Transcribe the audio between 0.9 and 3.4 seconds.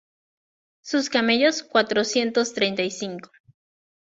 camellos, cuatrocientos treinta y cinco;